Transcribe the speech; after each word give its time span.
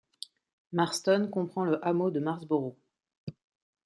Marston 0.71 1.27
comprend 1.31 1.63
le 1.63 1.77
hameau 1.85 2.09
de 2.09 2.19
Marsboro. 2.19 2.75